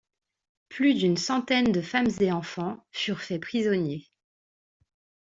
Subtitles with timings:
[0.69, 4.07] Plus d'une centaine de femmes et enfants furent faits prisonniers.